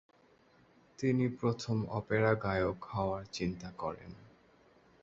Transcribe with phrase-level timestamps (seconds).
[0.99, 4.11] তিনি প্রথম অপেরা গায়ক হওয়ার চিন্তা করেন।